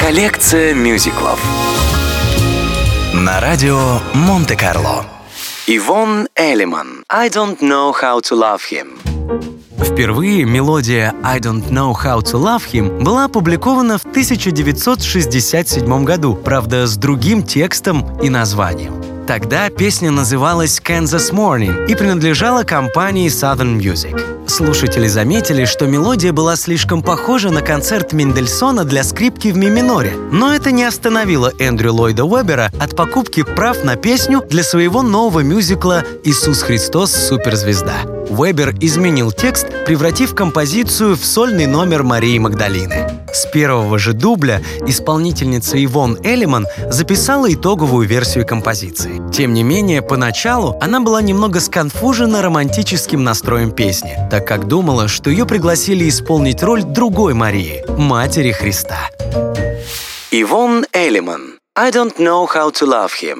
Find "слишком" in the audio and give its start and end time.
26.54-27.00